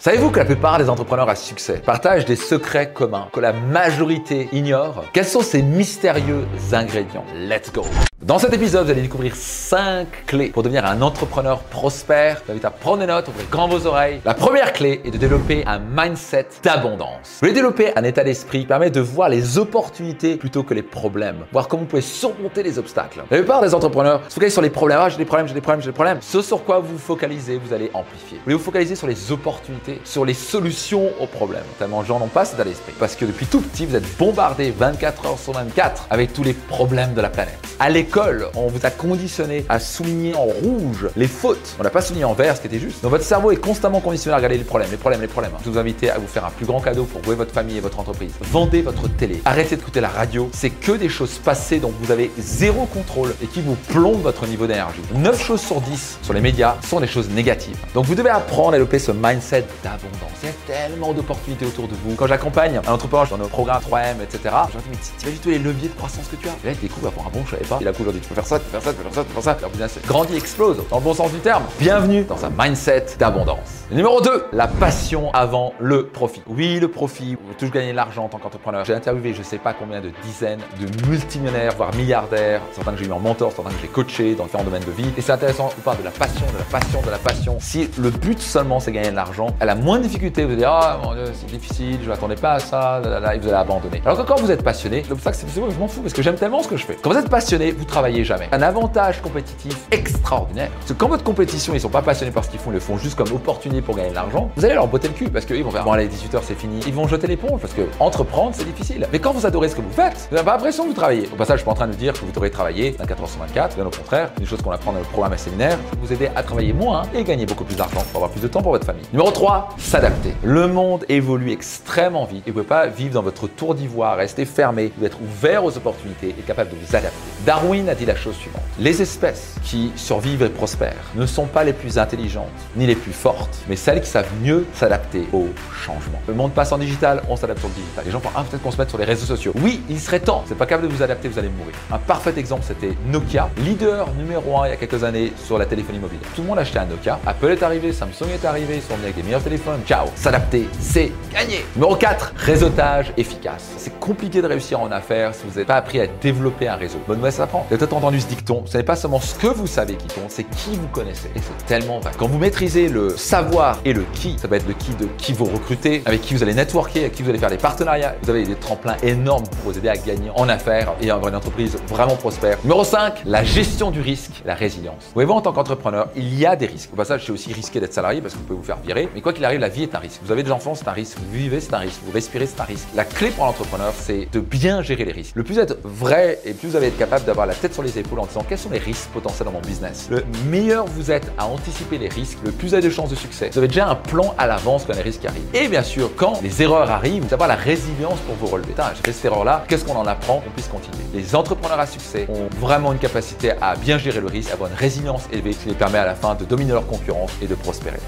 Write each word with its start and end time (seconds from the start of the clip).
Savez-vous 0.00 0.30
que 0.30 0.38
la 0.38 0.44
plupart 0.44 0.78
des 0.78 0.88
entrepreneurs 0.88 1.28
à 1.28 1.34
succès 1.34 1.82
partagent 1.84 2.24
des 2.24 2.36
secrets 2.36 2.92
communs 2.92 3.26
que 3.32 3.40
la 3.40 3.52
majorité 3.52 4.48
ignore? 4.52 5.04
Quels 5.12 5.26
sont 5.26 5.42
ces 5.42 5.60
mystérieux 5.60 6.46
ingrédients? 6.70 7.24
Let's 7.34 7.72
go 7.72 7.82
Dans 8.28 8.38
cet 8.38 8.52
épisode, 8.52 8.84
vous 8.84 8.90
allez 8.90 9.00
découvrir 9.00 9.34
5 9.34 10.26
clés 10.26 10.50
pour 10.50 10.62
devenir 10.62 10.84
un 10.84 11.00
entrepreneur 11.00 11.60
prospère. 11.60 12.40
Je 12.40 12.44
vous 12.44 12.50
invite 12.50 12.64
à 12.66 12.70
prendre 12.70 12.98
des 12.98 13.06
notes, 13.06 13.26
ouvrez 13.26 13.46
grand 13.50 13.68
vos 13.68 13.86
oreilles. 13.86 14.20
La 14.26 14.34
première 14.34 14.74
clé 14.74 15.00
est 15.02 15.10
de 15.10 15.16
développer 15.16 15.64
un 15.66 15.78
mindset 15.78 16.46
d'abondance. 16.62 17.08
Vous 17.22 17.38
voulez 17.40 17.54
développer 17.54 17.96
un 17.96 18.04
état 18.04 18.24
d'esprit 18.24 18.60
qui 18.60 18.66
permet 18.66 18.90
de 18.90 19.00
voir 19.00 19.30
les 19.30 19.56
opportunités 19.56 20.36
plutôt 20.36 20.62
que 20.62 20.74
les 20.74 20.82
problèmes, 20.82 21.46
voir 21.52 21.68
comment 21.68 21.84
vous 21.84 21.88
pouvez 21.88 22.02
surmonter 22.02 22.62
les 22.62 22.78
obstacles. 22.78 23.22
La 23.30 23.38
plupart 23.38 23.62
des 23.62 23.74
entrepreneurs 23.74 24.20
se 24.28 24.34
focalisent 24.34 24.52
sur 24.52 24.60
les 24.60 24.68
problèmes. 24.68 24.98
Ah, 25.00 25.08
j'ai 25.08 25.16
des 25.16 25.24
problèmes, 25.24 25.48
j'ai 25.48 25.54
des 25.54 25.62
problèmes, 25.62 25.80
j'ai 25.80 25.88
des 25.88 25.94
problèmes. 25.94 26.18
Ce 26.20 26.42
sur 26.42 26.62
quoi 26.66 26.80
vous 26.80 26.92
vous 26.92 26.98
focalisez, 26.98 27.56
vous 27.56 27.72
allez 27.72 27.90
amplifier. 27.94 28.36
Vous 28.36 28.44
voulez 28.44 28.56
vous 28.56 28.62
focaliser 28.62 28.94
sur 28.94 29.06
les 29.06 29.32
opportunités 29.32 30.02
sur 30.04 30.26
les 30.26 30.34
solutions 30.34 31.12
aux 31.18 31.26
problèmes. 31.28 31.64
Tellement 31.78 32.04
gens 32.04 32.18
n'ont 32.18 32.28
pas 32.28 32.44
cet 32.44 32.62
l'esprit. 32.62 32.92
Parce 32.98 33.16
que 33.16 33.24
depuis 33.24 33.46
tout 33.46 33.62
petit, 33.62 33.86
vous 33.86 33.96
êtes 33.96 34.18
bombardé 34.18 34.70
24 34.70 35.24
heures 35.24 35.38
sur 35.38 35.54
24 35.54 36.08
avec 36.10 36.34
tous 36.34 36.42
les 36.42 36.52
problèmes 36.52 37.14
de 37.14 37.22
la 37.22 37.30
planète. 37.30 37.56
À 37.80 37.88
l'école, 37.88 38.17
on 38.54 38.66
vous 38.66 38.84
a 38.84 38.90
conditionné 38.90 39.64
à 39.68 39.80
souligner 39.80 40.34
en 40.34 40.44
rouge 40.44 41.08
les 41.16 41.28
fautes. 41.28 41.76
On 41.78 41.82
n'a 41.82 41.90
pas 41.90 42.00
souligné 42.00 42.24
en 42.24 42.34
vert 42.34 42.56
ce 42.56 42.60
qui 42.60 42.66
était 42.66 42.78
juste. 42.78 43.02
Donc 43.02 43.10
votre 43.10 43.24
cerveau 43.24 43.50
est 43.52 43.56
constamment 43.56 44.00
conditionné 44.00 44.34
à 44.34 44.36
regarder 44.36 44.58
les 44.58 44.64
problèmes, 44.64 44.90
les 44.90 44.96
problèmes, 44.96 45.20
les 45.20 45.28
problèmes. 45.28 45.52
Je 45.64 45.70
vous 45.70 45.78
invite 45.78 46.04
à 46.04 46.18
vous 46.18 46.26
faire 46.26 46.44
un 46.44 46.50
plus 46.50 46.66
grand 46.66 46.80
cadeau 46.80 47.04
pour 47.04 47.20
vous 47.22 47.32
et 47.32 47.36
votre 47.36 47.52
famille 47.52 47.76
et 47.76 47.80
votre 47.80 47.98
entreprise. 47.98 48.32
Vendez 48.40 48.82
votre 48.82 49.08
télé. 49.08 49.40
Arrêtez 49.44 49.76
d'écouter 49.76 50.00
la 50.00 50.08
radio. 50.08 50.50
C'est 50.52 50.70
que 50.70 50.92
des 50.92 51.08
choses 51.08 51.38
passées 51.38 51.78
dont 51.78 51.92
vous 52.00 52.10
avez 52.10 52.30
zéro 52.38 52.86
contrôle 52.86 53.34
et 53.42 53.46
qui 53.46 53.60
vous 53.60 53.76
plombent 53.88 54.22
votre 54.22 54.46
niveau 54.46 54.66
d'énergie. 54.66 55.00
9 55.14 55.42
choses 55.42 55.60
sur 55.60 55.80
10 55.80 56.18
sur 56.22 56.32
les 56.34 56.40
médias 56.40 56.76
sont 56.86 57.00
des 57.00 57.06
choses 57.06 57.28
négatives. 57.30 57.76
Donc 57.94 58.06
vous 58.06 58.14
devez 58.14 58.30
apprendre 58.30 58.70
à 58.70 58.72
développer 58.72 58.98
ce 58.98 59.12
mindset 59.12 59.64
d'abondance. 59.82 60.30
Il 60.42 60.46
y 60.46 60.50
a 60.50 60.54
tellement 60.66 61.12
d'opportunités 61.12 61.66
autour 61.66 61.88
de 61.88 61.94
vous. 62.04 62.14
Quand 62.14 62.26
j'accompagne 62.26 62.80
un 62.86 62.92
entrepreneur 62.92 63.28
dans 63.28 63.38
nos 63.38 63.48
programmes 63.48 63.82
3M, 63.82 64.22
etc., 64.22 64.38
je 64.44 64.50
leur 64.50 64.82
dis, 64.82 64.90
mais 65.24 65.30
vas 65.30 65.38
tous 65.42 65.50
les 65.50 65.58
leviers 65.58 65.88
de 65.88 65.94
croissance 65.94 66.26
que 66.30 66.36
tu 66.36 66.48
as? 66.48 66.52
Là, 66.64 66.72
il 66.72 66.78
découvre, 66.78 67.10
pour 67.10 67.26
un 67.26 67.30
bon, 67.30 67.44
je 67.46 67.52
savais 67.52 67.64
pas. 67.64 67.78
Dis, 68.04 68.20
tu 68.20 68.28
peux 68.28 68.34
faire 68.34 68.46
ça, 68.46 68.58
tu 68.58 68.64
peux 68.66 68.80
faire 68.80 68.82
ça, 68.82 68.92
tu 68.92 68.96
peux 68.96 69.02
faire 69.04 69.14
ça, 69.14 69.22
tu 69.22 69.28
peux 69.28 69.40
faire 69.40 69.42
ça. 69.42 69.58
Leur 69.60 69.70
business 69.70 69.98
grandit, 70.06 70.36
explose, 70.36 70.78
dans 70.90 70.98
le 70.98 71.02
bon 71.02 71.14
sens 71.14 71.32
du 71.32 71.38
terme. 71.38 71.62
Bienvenue 71.78 72.24
dans 72.24 72.44
un 72.44 72.50
mindset 72.56 73.06
d'abondance. 73.18 73.84
Numéro 73.90 74.20
2, 74.20 74.46
la 74.52 74.66
passion 74.68 75.30
avant 75.32 75.72
le 75.80 76.06
profit. 76.06 76.42
Oui, 76.46 76.78
le 76.78 76.88
profit, 76.88 77.36
vous 77.36 77.54
toujours 77.54 77.74
gagner 77.74 77.92
de 77.92 77.96
l'argent 77.96 78.24
en 78.24 78.28
tant 78.28 78.38
qu'entrepreneur. 78.38 78.84
J'ai 78.84 78.94
interviewé 78.94 79.32
je 79.32 79.42
sais 79.42 79.58
pas 79.58 79.72
combien 79.72 80.00
de 80.00 80.10
dizaines 80.24 80.60
de 80.78 81.08
multimillionnaires, 81.08 81.72
voire 81.76 81.94
milliardaires, 81.94 82.60
certains 82.72 82.92
que 82.92 82.98
j'ai 82.98 83.06
eu 83.06 83.12
en 83.12 83.18
mentor, 83.18 83.52
certains 83.52 83.70
que 83.70 83.80
j'ai 83.80 83.88
coaché 83.88 84.34
dans 84.34 84.44
différents 84.44 84.64
domaines 84.64 84.84
de 84.84 84.90
vie. 84.90 85.10
Et 85.16 85.22
c'est 85.22 85.32
intéressant, 85.32 85.70
on 85.76 85.80
parle 85.80 85.98
de 85.98 86.04
la 86.04 86.10
passion, 86.10 86.44
de 86.52 86.58
la 86.58 86.78
passion, 86.78 87.00
de 87.00 87.10
la 87.10 87.18
passion. 87.18 87.56
Si 87.60 87.88
le 87.98 88.10
but 88.10 88.38
seulement 88.38 88.78
c'est 88.78 88.92
gagner 88.92 89.10
de 89.10 89.16
l'argent, 89.16 89.48
elle 89.60 89.70
a 89.70 89.74
moins 89.74 89.98
de 89.98 90.02
difficultés, 90.02 90.44
vous 90.44 90.50
allez 90.50 90.58
dire, 90.58 90.70
ah 90.70 91.00
c'est 91.32 91.46
difficile, 91.46 91.98
je 92.02 92.08
m'attendais 92.08 92.36
pas 92.36 92.52
à 92.52 92.58
ça, 92.58 93.00
là, 93.00 93.34
et 93.34 93.38
vous 93.38 93.48
allez 93.48 93.56
abandonner. 93.56 94.02
Alors 94.04 94.18
que 94.18 94.22
quand 94.22 94.38
vous 94.38 94.50
êtes 94.50 94.62
passionné, 94.62 95.02
l'obstacle 95.08 95.38
c'est 95.40 95.46
que 95.46 95.70
je 95.70 95.78
m'en 95.78 95.88
fous 95.88 96.02
parce 96.02 96.12
que 96.12 96.22
j'aime 96.22 96.36
tellement 96.36 96.62
ce 96.62 96.68
que 96.68 96.76
je 96.76 96.84
fais. 96.84 96.98
Quand 97.00 97.10
vous 97.10 97.18
êtes 97.18 97.30
passionné, 97.30 97.72
vous 97.72 97.86
travaillez 97.88 98.24
jamais. 98.24 98.48
Un 98.52 98.62
avantage 98.62 99.20
compétitif 99.20 99.76
extraordinaire. 99.90 100.70
Parce 100.78 100.92
que 100.92 100.92
quand 100.92 101.08
votre 101.08 101.24
compétition, 101.24 101.74
ils 101.74 101.80
sont 101.80 101.88
pas 101.88 102.02
passionnés 102.02 102.30
par 102.30 102.44
ce 102.44 102.50
qu'ils 102.50 102.60
font, 102.60 102.70
ils 102.70 102.74
le 102.74 102.80
font 102.80 102.98
juste 102.98 103.16
comme 103.16 103.32
opportunité 103.32 103.82
pour 103.82 103.96
gagner 103.96 104.10
de 104.10 104.14
l'argent, 104.14 104.50
vous 104.56 104.64
allez 104.64 104.74
leur 104.74 104.86
botter 104.86 105.08
le 105.08 105.14
cul 105.14 105.28
parce 105.28 105.44
qu'ils 105.44 105.64
vont 105.64 105.70
faire, 105.70 105.84
bon 105.84 105.92
allez, 105.92 106.06
18h 106.06 106.40
c'est 106.42 106.58
fini. 106.58 106.80
Ils 106.86 106.94
vont 106.94 107.08
jeter 107.08 107.26
l'éponge 107.26 107.60
parce 107.60 107.72
que 107.72 107.82
entreprendre 107.98 108.52
c'est 108.54 108.64
difficile. 108.64 109.08
Mais 109.12 109.18
quand 109.18 109.32
vous 109.32 109.46
adorez 109.46 109.68
ce 109.68 109.74
que 109.74 109.80
vous 109.80 109.90
faites, 109.90 110.28
vous 110.30 110.36
n'avez 110.36 110.44
pas 110.44 110.52
l'impression 110.52 110.84
que 110.84 110.88
vous 110.88 110.94
travaillez. 110.94 111.28
Au 111.32 111.36
passage, 111.36 111.56
je 111.56 111.60
suis 111.60 111.64
pas 111.64 111.72
en 111.72 111.74
train 111.74 111.88
de 111.88 111.94
dire 111.94 112.12
que 112.12 112.20
vous 112.20 112.30
devrez 112.30 112.50
travailler 112.50 112.94
24 112.98 113.22
h 113.22 113.26
sur 113.26 113.40
24, 113.40 113.76
bien 113.76 113.86
au 113.86 113.90
contraire, 113.90 114.30
une 114.38 114.46
chose 114.46 114.62
qu'on 114.62 114.70
apprend 114.70 114.92
dans 114.92 114.98
le 114.98 115.04
programme 115.04 115.32
et 115.32 115.38
séminaire, 115.38 115.78
c'est 115.90 115.98
vous 115.98 116.12
aider 116.12 116.30
à 116.36 116.42
travailler 116.42 116.72
moins 116.72 117.02
et 117.14 117.24
gagner 117.24 117.46
beaucoup 117.46 117.64
plus 117.64 117.76
d'argent 117.76 118.02
pour 118.12 118.16
avoir 118.16 118.30
plus 118.30 118.42
de 118.42 118.48
temps 118.48 118.62
pour 118.62 118.72
votre 118.72 118.86
famille. 118.86 119.04
Numéro 119.12 119.30
3, 119.30 119.70
s'adapter. 119.78 120.34
Le 120.42 120.68
monde 120.68 121.04
évolue 121.08 121.52
extrêmement 121.52 122.24
vite 122.24 122.46
et 122.46 122.50
vous 122.50 122.58
ne 122.58 122.64
pouvez 122.64 122.68
pas 122.68 122.86
vivre 122.86 123.14
dans 123.14 123.22
votre 123.22 123.48
tour 123.48 123.74
d'ivoire, 123.74 124.16
rester 124.16 124.44
fermé, 124.44 124.92
vous 124.98 125.06
être 125.06 125.18
ouvert 125.22 125.64
aux 125.64 125.76
opportunités 125.76 126.34
et 126.38 126.42
capable 126.42 126.70
de 126.70 126.76
vous 126.76 126.96
adapter. 126.96 127.16
Darwin 127.46 127.77
a 127.86 127.94
dit 127.94 128.06
la 128.06 128.16
chose 128.16 128.34
suivante. 128.36 128.62
Les 128.78 129.02
espèces 129.02 129.54
qui 129.62 129.92
survivent 129.94 130.42
et 130.42 130.48
prospèrent 130.48 130.94
ne 131.14 131.26
sont 131.26 131.46
pas 131.46 131.64
les 131.64 131.72
plus 131.72 131.98
intelligentes 131.98 132.46
ni 132.76 132.86
les 132.86 132.94
plus 132.94 133.12
fortes, 133.12 133.58
mais 133.68 133.76
celles 133.76 134.00
qui 134.00 134.08
savent 134.08 134.28
mieux 134.42 134.66
s'adapter 134.74 135.28
au 135.32 135.48
changement. 135.84 136.20
Le 136.26 136.34
monde 136.34 136.52
passe 136.52 136.72
en 136.72 136.78
digital, 136.78 137.22
on 137.28 137.36
s'adapte 137.36 137.60
sur 137.60 137.68
le 137.68 137.74
digital. 137.74 138.04
Les 138.04 138.10
gens 138.10 138.20
pensent, 138.20 138.32
ah, 138.34 138.44
peut-être 138.48 138.62
qu'on 138.62 138.70
se 138.70 138.78
mette 138.78 138.88
sur 138.88 138.98
les 138.98 139.04
réseaux 139.04 139.26
sociaux. 139.26 139.52
Oui, 139.62 139.82
il 139.88 140.00
serait 140.00 140.20
temps. 140.20 140.44
C'est 140.48 140.56
pas 140.56 140.66
capable 140.66 140.88
de 140.88 140.94
vous 140.94 141.02
adapter, 141.02 141.28
vous 141.28 141.38
allez 141.38 141.50
mourir. 141.50 141.74
Un 141.92 141.98
parfait 141.98 142.32
exemple, 142.36 142.64
c'était 142.66 142.96
Nokia, 143.06 143.50
leader 143.58 144.12
numéro 144.14 144.58
un 144.60 144.66
il 144.66 144.70
y 144.70 144.72
a 144.72 144.76
quelques 144.76 145.04
années 145.04 145.32
sur 145.44 145.58
la 145.58 145.66
téléphonie 145.66 145.98
mobile. 145.98 146.18
Tout 146.34 146.42
le 146.42 146.48
monde 146.48 146.58
achetait 146.58 146.78
un 146.78 146.86
Nokia. 146.86 147.18
Apple 147.26 147.50
est 147.50 147.62
arrivé, 147.62 147.92
Samsung 147.92 148.30
est 148.32 148.44
arrivé, 148.44 148.76
ils 148.76 148.82
sont 148.82 148.94
venus 148.94 149.04
avec 149.04 149.16
les 149.16 149.22
meilleurs 149.22 149.42
téléphones. 149.42 149.80
Ciao. 149.86 150.06
S'adapter, 150.16 150.68
c'est 150.80 151.12
gagner. 151.32 151.64
Numéro 151.74 151.96
4, 151.96 152.32
réseautage 152.36 153.12
efficace. 153.16 153.70
C'est 153.76 153.98
compliqué 154.00 154.42
de 154.42 154.46
réussir 154.46 154.80
en 154.80 154.90
affaires 154.90 155.34
si 155.34 155.42
vous 155.44 155.50
n'avez 155.50 155.64
pas 155.64 155.76
appris 155.76 156.00
à 156.00 156.06
développer 156.06 156.68
un 156.68 156.76
réseau. 156.76 156.98
Bonne 157.06 157.18
nouvelle, 157.18 157.32
ça 157.32 157.44
apprend. 157.44 157.66
Vous 157.68 157.74
avez 157.74 157.92
entendu 157.92 158.18
ce 158.18 158.26
dicton. 158.26 158.62
Ce 158.64 158.78
n'est 158.78 158.82
pas 158.82 158.96
seulement 158.96 159.20
ce 159.20 159.34
que 159.34 159.46
vous 159.46 159.66
savez 159.66 159.94
qui 159.96 160.06
compte, 160.08 160.30
c'est 160.30 160.44
qui 160.44 160.70
vous 160.70 160.86
connaissez. 160.88 161.28
Et 161.36 161.40
c'est 161.40 161.66
tellement 161.66 162.00
vrai. 162.00 162.12
Quand 162.16 162.26
vous 162.26 162.38
maîtrisez 162.38 162.88
le 162.88 163.10
savoir 163.10 163.78
et 163.84 163.92
le 163.92 164.04
qui, 164.14 164.38
ça 164.38 164.48
va 164.48 164.56
être 164.56 164.66
le 164.66 164.72
qui 164.72 164.92
de 164.92 165.06
qui 165.18 165.34
vous 165.34 165.44
recrutez, 165.44 166.00
avec 166.06 166.22
qui 166.22 166.32
vous 166.32 166.42
allez 166.42 166.54
networker, 166.54 167.00
avec 167.00 167.12
qui 167.12 167.22
vous 167.22 167.28
allez 167.28 167.38
faire 167.38 167.50
des 167.50 167.58
partenariats. 167.58 168.14
Vous 168.22 168.30
avez 168.30 168.44
des 168.44 168.54
tremplins 168.54 168.96
énormes 169.02 169.44
pour 169.44 169.72
vous 169.72 169.78
aider 169.78 169.90
à 169.90 169.98
gagner 169.98 170.30
en 170.34 170.48
affaires 170.48 170.94
et 171.02 171.10
avoir 171.10 171.28
une 171.28 171.36
entreprise 171.36 171.76
vraiment 171.88 172.16
prospère. 172.16 172.56
Numéro 172.64 172.84
5, 172.84 173.24
la 173.26 173.44
gestion 173.44 173.90
du 173.90 174.00
risque, 174.00 174.42
la 174.46 174.54
résilience. 174.54 175.04
Vous 175.08 175.20
voyez, 175.20 175.30
en 175.30 175.42
tant 175.42 175.52
qu'entrepreneur, 175.52 176.08
il 176.16 176.38
y 176.38 176.46
a 176.46 176.56
des 176.56 176.66
risques. 176.66 176.88
Au 176.94 176.96
passage, 176.96 177.26
c'est 177.26 177.32
aussi 177.32 177.52
risqué 177.52 177.80
d'être 177.80 177.92
salarié 177.92 178.22
parce 178.22 178.32
que 178.32 178.38
vous 178.38 178.44
pouvez 178.44 178.58
vous 178.60 178.64
faire 178.64 178.78
virer. 178.78 179.10
Mais 179.14 179.20
quoi 179.20 179.34
qu'il 179.34 179.44
arrive, 179.44 179.60
la 179.60 179.68
vie 179.68 179.82
est 179.82 179.94
un 179.94 179.98
risque. 179.98 180.20
Vous 180.24 180.32
avez 180.32 180.42
des 180.42 180.52
enfants, 180.52 180.74
c'est 180.74 180.88
un 180.88 180.92
risque. 180.92 181.18
Vous 181.18 181.36
vivez, 181.36 181.60
c'est 181.60 181.74
un 181.74 181.78
risque. 181.78 182.00
Vous 182.02 182.12
respirez, 182.12 182.46
c'est 182.46 182.62
un 182.62 182.64
risque. 182.64 182.88
La 182.94 183.04
clé 183.04 183.28
pour 183.28 183.44
l'entrepreneur, 183.44 183.92
c'est 183.94 184.26
de 184.32 184.40
bien 184.40 184.80
gérer 184.80 185.04
les 185.04 185.12
risques. 185.12 185.32
Le 185.34 185.42
plus 185.44 185.58
être 185.58 185.76
vrai 185.84 186.40
et 186.46 186.54
plus 186.54 186.68
vous 186.68 186.76
allez 186.76 186.86
être 186.86 186.98
capable 186.98 187.26
d'avoir 187.26 187.46
la 187.46 187.57
tête 187.58 187.74
sur 187.74 187.82
les 187.82 187.98
épaules 187.98 188.20
en 188.20 188.26
disant 188.26 188.44
quels 188.48 188.58
sont 188.58 188.70
les 188.70 188.78
risques 188.78 189.08
potentiels 189.12 189.46
dans 189.46 189.52
mon 189.52 189.60
business. 189.60 190.08
Le 190.10 190.24
meilleur 190.48 190.86
vous 190.86 191.10
êtes 191.10 191.30
à 191.38 191.46
anticiper 191.46 191.98
les 191.98 192.08
risques, 192.08 192.38
le 192.44 192.52
plus 192.52 192.68
vous 192.68 192.74
avez 192.74 192.82
de 192.82 192.90
chances 192.90 193.10
de 193.10 193.14
succès. 193.14 193.50
Vous 193.52 193.58
avez 193.58 193.68
déjà 193.68 193.88
un 193.88 193.94
plan 193.94 194.34
à 194.36 194.46
l'avance 194.46 194.84
quand 194.86 194.94
les 194.94 195.02
risques 195.02 195.24
arrivent. 195.24 195.48
Et 195.54 195.68
bien 195.68 195.82
sûr, 195.82 196.10
quand 196.16 196.40
les 196.42 196.62
erreurs 196.62 196.90
arrivent, 196.90 197.24
vous 197.24 197.34
avez 197.34 197.46
la 197.46 197.54
résilience 197.54 198.18
pour 198.20 198.34
vous 198.34 198.46
relever. 198.46 198.74
J'ai 198.76 199.02
fait 199.02 199.12
cette 199.12 199.24
erreur-là, 199.24 199.64
qu'est-ce 199.68 199.84
qu'on 199.84 199.96
en 199.96 200.06
apprend? 200.06 200.40
Qu'on 200.40 200.50
puisse 200.50 200.68
continuer 200.68 201.04
Les 201.14 201.34
entrepreneurs 201.34 201.80
à 201.80 201.86
succès 201.86 202.26
ont 202.28 202.48
vraiment 202.60 202.92
une 202.92 202.98
capacité 202.98 203.52
à 203.60 203.74
bien 203.76 203.98
gérer 203.98 204.20
le 204.20 204.26
risque, 204.26 204.50
à 204.50 204.54
avoir 204.54 204.70
une 204.70 204.76
résilience 204.76 205.22
élevée 205.32 205.54
qui 205.54 205.68
les 205.68 205.74
permet 205.74 205.98
à 205.98 206.06
la 206.06 206.14
fin 206.14 206.34
de 206.34 206.44
dominer 206.44 206.72
leur 206.72 206.86
concurrence 206.86 207.32
et 207.40 207.46
de 207.46 207.54
prospérer. 207.54 207.98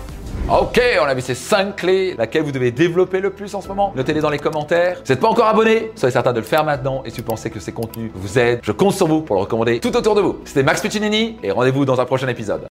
Ok, 0.51 0.81
on 1.01 1.05
a 1.05 1.15
vu 1.15 1.21
ces 1.21 1.37
5 1.37 1.77
clés, 1.77 2.15
laquelle 2.19 2.43
vous 2.43 2.51
devez 2.51 2.73
développer 2.73 3.21
le 3.21 3.31
plus 3.31 3.55
en 3.55 3.61
ce 3.61 3.69
moment? 3.69 3.93
Notez-les 3.95 4.21
dans 4.21 4.31
les 4.31 4.39
commentaires. 4.41 4.97
Si 4.97 5.03
vous 5.05 5.13
n'êtes 5.13 5.21
pas 5.21 5.29
encore 5.29 5.47
abonné, 5.47 5.93
soyez 5.95 6.13
certain 6.13 6.33
de 6.33 6.41
le 6.41 6.45
faire 6.45 6.65
maintenant. 6.65 7.03
Et 7.05 7.11
si 7.11 7.19
vous 7.19 7.27
pensez 7.27 7.51
que 7.51 7.61
ces 7.61 7.71
contenus 7.71 8.11
vous 8.15 8.37
aident, 8.37 8.59
je 8.63 8.73
compte 8.73 8.95
sur 8.95 9.07
vous 9.07 9.23
pour 9.23 9.37
le 9.37 9.43
recommander 9.43 9.79
tout 9.79 9.97
autour 9.97 10.17
de 10.17 10.21
vous. 10.21 10.41
C'était 10.45 10.65
Max 10.65 10.81
Piccinini 10.81 11.37
et 11.43 11.53
rendez-vous 11.53 11.85
dans 11.85 12.01
un 12.01 12.05
prochain 12.05 12.27
épisode. 12.27 12.69